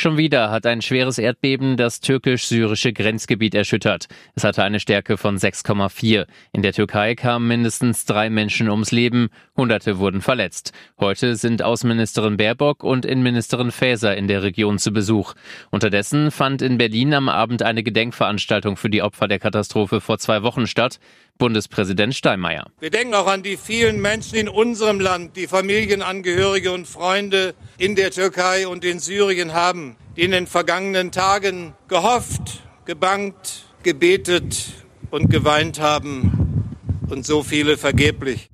Schon 0.00 0.16
wieder 0.16 0.52
hat 0.52 0.64
ein 0.64 0.80
schweres 0.80 1.18
Erdbeben 1.18 1.76
das 1.76 1.98
türkisch-syrische 1.98 2.92
Grenzgebiet 2.92 3.52
erschüttert. 3.56 4.06
Es 4.36 4.44
hatte 4.44 4.62
eine 4.62 4.78
Stärke 4.78 5.16
von 5.16 5.38
6,4. 5.38 6.28
In 6.52 6.62
der 6.62 6.72
Türkei 6.72 7.16
kamen 7.16 7.48
mindestens 7.48 8.04
drei 8.04 8.30
Menschen 8.30 8.70
ums 8.70 8.92
Leben, 8.92 9.28
Hunderte 9.56 9.98
wurden 9.98 10.20
verletzt. 10.20 10.72
Heute 11.00 11.34
sind 11.34 11.64
Außenministerin 11.64 12.36
Baerbock 12.36 12.84
und 12.84 13.06
Innenministerin 13.06 13.72
Faeser 13.72 14.16
in 14.16 14.28
der 14.28 14.44
Region 14.44 14.78
zu 14.78 14.92
Besuch. 14.92 15.34
Unterdessen 15.72 16.30
fand 16.30 16.62
in 16.62 16.78
Berlin 16.78 17.12
am 17.12 17.28
Abend 17.28 17.64
eine 17.64 17.82
Gedenkveranstaltung 17.82 18.76
für 18.76 18.90
die 18.90 19.02
Opfer 19.02 19.26
der 19.26 19.40
Katastrophe 19.40 20.00
vor 20.00 20.18
zwei 20.18 20.44
Wochen 20.44 20.68
statt. 20.68 21.00
Bundespräsident 21.38 22.14
Steinmeier. 22.14 22.66
Wir 22.78 22.90
denken 22.90 23.14
auch 23.14 23.26
an 23.26 23.42
die 23.42 23.56
vielen 23.56 24.00
Menschen 24.00 24.36
in 24.36 24.48
unserem 24.48 25.00
Land, 25.00 25.36
die 25.36 25.48
Familienangehörige 25.48 26.70
und 26.70 26.86
Freunde 26.86 27.54
in 27.78 27.94
der 27.94 28.10
Türkei 28.10 28.66
und 28.66 28.84
in 28.84 28.98
Syrien 28.98 29.54
haben, 29.54 29.96
die 30.16 30.22
in 30.22 30.32
den 30.32 30.48
vergangenen 30.48 31.12
Tagen 31.12 31.74
gehofft, 31.86 32.62
gebangt, 32.84 33.66
gebetet 33.84 34.72
und 35.12 35.30
geweint 35.30 35.78
haben 35.78 36.74
und 37.08 37.24
so 37.24 37.44
viele 37.44 37.78
vergeblich. 37.78 38.50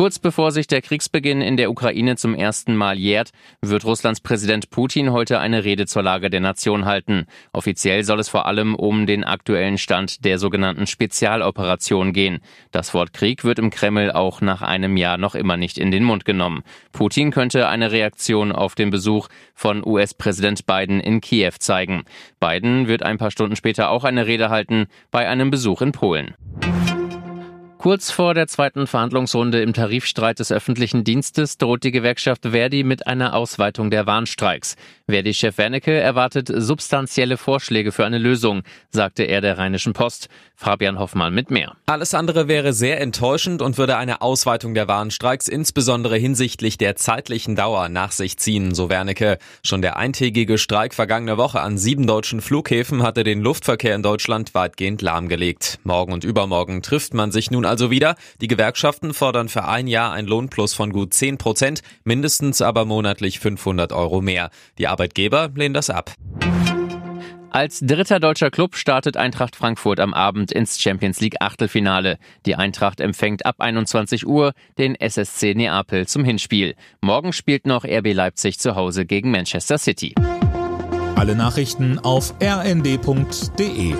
Kurz 0.00 0.18
bevor 0.18 0.50
sich 0.50 0.66
der 0.66 0.80
Kriegsbeginn 0.80 1.42
in 1.42 1.58
der 1.58 1.70
Ukraine 1.70 2.16
zum 2.16 2.34
ersten 2.34 2.74
Mal 2.74 2.98
jährt, 2.98 3.32
wird 3.60 3.84
Russlands 3.84 4.22
Präsident 4.22 4.70
Putin 4.70 5.12
heute 5.12 5.40
eine 5.40 5.62
Rede 5.64 5.84
zur 5.84 6.02
Lage 6.02 6.30
der 6.30 6.40
Nation 6.40 6.86
halten. 6.86 7.26
Offiziell 7.52 8.02
soll 8.02 8.18
es 8.18 8.30
vor 8.30 8.46
allem 8.46 8.74
um 8.74 9.04
den 9.04 9.24
aktuellen 9.24 9.76
Stand 9.76 10.24
der 10.24 10.38
sogenannten 10.38 10.86
Spezialoperation 10.86 12.14
gehen. 12.14 12.40
Das 12.70 12.94
Wort 12.94 13.12
Krieg 13.12 13.44
wird 13.44 13.58
im 13.58 13.68
Kreml 13.68 14.10
auch 14.10 14.40
nach 14.40 14.62
einem 14.62 14.96
Jahr 14.96 15.18
noch 15.18 15.34
immer 15.34 15.58
nicht 15.58 15.76
in 15.76 15.90
den 15.90 16.04
Mund 16.04 16.24
genommen. 16.24 16.62
Putin 16.92 17.30
könnte 17.30 17.68
eine 17.68 17.92
Reaktion 17.92 18.52
auf 18.52 18.74
den 18.74 18.88
Besuch 18.88 19.28
von 19.54 19.86
US-Präsident 19.86 20.64
Biden 20.64 21.00
in 21.00 21.20
Kiew 21.20 21.52
zeigen. 21.58 22.04
Biden 22.40 22.88
wird 22.88 23.02
ein 23.02 23.18
paar 23.18 23.30
Stunden 23.30 23.54
später 23.54 23.90
auch 23.90 24.04
eine 24.04 24.24
Rede 24.24 24.48
halten 24.48 24.86
bei 25.10 25.28
einem 25.28 25.50
Besuch 25.50 25.82
in 25.82 25.92
Polen. 25.92 26.34
Kurz 27.80 28.10
vor 28.10 28.34
der 28.34 28.46
zweiten 28.46 28.86
Verhandlungsrunde 28.86 29.62
im 29.62 29.72
Tarifstreit 29.72 30.38
des 30.38 30.52
öffentlichen 30.52 31.02
Dienstes 31.02 31.56
droht 31.56 31.82
die 31.82 31.92
Gewerkschaft 31.92 32.42
Verdi 32.50 32.82
mit 32.82 33.06
einer 33.06 33.32
Ausweitung 33.32 33.90
der 33.90 34.04
Warnstreiks. 34.04 34.76
Verdi-Chef 35.10 35.58
Wernicke 35.58 35.92
erwartet 35.98 36.50
substanzielle 36.52 37.36
Vorschläge 37.36 37.92
für 37.92 38.04
eine 38.04 38.18
Lösung, 38.18 38.62
sagte 38.90 39.24
er 39.24 39.40
der 39.40 39.58
Rheinischen 39.58 39.92
Post. 39.92 40.28
Fabian 40.54 40.98
Hoffmann 40.98 41.32
mit 41.32 41.50
mehr. 41.50 41.76
Alles 41.86 42.12
andere 42.12 42.46
wäre 42.46 42.74
sehr 42.74 43.00
enttäuschend 43.00 43.62
und 43.62 43.78
würde 43.78 43.96
eine 43.96 44.20
Ausweitung 44.20 44.74
der 44.74 44.88
Warnstreiks 44.88 45.48
insbesondere 45.48 46.16
hinsichtlich 46.18 46.76
der 46.76 46.96
zeitlichen 46.96 47.56
Dauer 47.56 47.88
nach 47.88 48.12
sich 48.12 48.36
ziehen, 48.36 48.74
so 48.74 48.90
Wernicke. 48.90 49.38
Schon 49.64 49.80
der 49.80 49.96
eintägige 49.96 50.58
Streik 50.58 50.92
vergangene 50.92 51.38
Woche 51.38 51.60
an 51.60 51.78
sieben 51.78 52.06
deutschen 52.06 52.42
Flughäfen 52.42 53.02
hatte 53.02 53.24
den 53.24 53.40
Luftverkehr 53.40 53.94
in 53.94 54.02
Deutschland 54.02 54.54
weitgehend 54.54 55.00
lahmgelegt. 55.00 55.78
Morgen 55.82 56.12
und 56.12 56.24
übermorgen 56.24 56.82
trifft 56.82 57.14
man 57.14 57.32
sich 57.32 57.50
nun 57.50 57.64
also 57.64 57.90
wieder. 57.90 58.16
Die 58.42 58.48
Gewerkschaften 58.48 59.14
fordern 59.14 59.48
für 59.48 59.64
ein 59.64 59.86
Jahr 59.86 60.12
ein 60.12 60.26
Lohnplus 60.26 60.74
von 60.74 60.92
gut 60.92 61.14
10 61.14 61.38
Prozent, 61.38 61.80
mindestens 62.04 62.60
aber 62.60 62.84
monatlich 62.84 63.40
500 63.40 63.92
Euro 63.92 64.20
mehr. 64.20 64.50
Die 64.76 64.88
Arbeitgeber 65.00 65.50
lehnen 65.54 65.72
das 65.72 65.88
ab. 65.88 66.12
Als 67.48 67.80
dritter 67.80 68.20
deutscher 68.20 68.50
Club 68.50 68.76
startet 68.76 69.16
Eintracht 69.16 69.56
Frankfurt 69.56 69.98
am 69.98 70.12
Abend 70.12 70.52
ins 70.52 70.78
Champions 70.78 71.20
League 71.20 71.40
Achtelfinale. 71.40 72.18
Die 72.44 72.54
Eintracht 72.54 73.00
empfängt 73.00 73.46
ab 73.46 73.56
21 73.60 74.26
Uhr 74.26 74.52
den 74.76 74.94
SSC 74.94 75.54
Neapel 75.54 76.06
zum 76.06 76.22
Hinspiel. 76.22 76.74
Morgen 77.00 77.32
spielt 77.32 77.66
noch 77.66 77.86
RB 77.86 78.12
Leipzig 78.12 78.58
zu 78.58 78.76
Hause 78.76 79.06
gegen 79.06 79.30
Manchester 79.30 79.78
City. 79.78 80.14
Alle 81.16 81.34
Nachrichten 81.34 81.98
auf 81.98 82.34
rnd.de 82.42 83.94